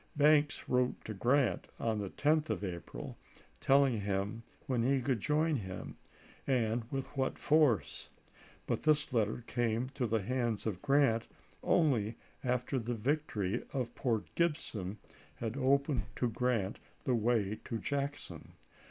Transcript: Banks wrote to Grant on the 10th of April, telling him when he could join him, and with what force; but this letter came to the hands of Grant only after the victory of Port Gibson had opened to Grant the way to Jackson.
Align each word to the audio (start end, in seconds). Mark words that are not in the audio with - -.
Banks 0.17 0.67
wrote 0.67 1.05
to 1.05 1.13
Grant 1.13 1.67
on 1.79 1.99
the 1.99 2.09
10th 2.09 2.49
of 2.49 2.63
April, 2.63 3.19
telling 3.59 4.01
him 4.01 4.41
when 4.65 4.81
he 4.81 4.99
could 4.99 5.19
join 5.19 5.57
him, 5.57 5.95
and 6.47 6.83
with 6.91 7.05
what 7.15 7.37
force; 7.37 8.09
but 8.65 8.81
this 8.81 9.13
letter 9.13 9.43
came 9.45 9.89
to 9.89 10.07
the 10.07 10.23
hands 10.23 10.65
of 10.65 10.81
Grant 10.81 11.27
only 11.61 12.17
after 12.43 12.79
the 12.79 12.95
victory 12.95 13.63
of 13.73 13.93
Port 13.93 14.25
Gibson 14.33 14.97
had 15.35 15.55
opened 15.55 16.01
to 16.15 16.27
Grant 16.31 16.79
the 17.03 17.13
way 17.13 17.59
to 17.65 17.77
Jackson. 17.77 18.53